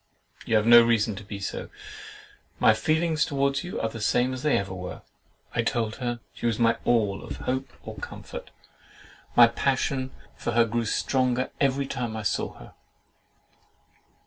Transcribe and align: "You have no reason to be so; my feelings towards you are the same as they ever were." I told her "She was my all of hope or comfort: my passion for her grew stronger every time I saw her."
"You 0.47 0.55
have 0.55 0.65
no 0.65 0.81
reason 0.81 1.15
to 1.17 1.23
be 1.23 1.39
so; 1.39 1.69
my 2.59 2.73
feelings 2.73 3.23
towards 3.23 3.63
you 3.63 3.79
are 3.79 3.87
the 3.87 4.01
same 4.01 4.33
as 4.33 4.41
they 4.41 4.57
ever 4.57 4.73
were." 4.73 5.03
I 5.53 5.61
told 5.61 5.97
her 5.97 6.19
"She 6.33 6.47
was 6.47 6.57
my 6.57 6.77
all 6.85 7.23
of 7.23 7.37
hope 7.45 7.71
or 7.83 7.97
comfort: 7.97 8.49
my 9.35 9.45
passion 9.45 10.09
for 10.35 10.53
her 10.53 10.65
grew 10.65 10.85
stronger 10.85 11.51
every 11.61 11.85
time 11.85 12.17
I 12.17 12.23
saw 12.23 12.53
her." 12.55 12.73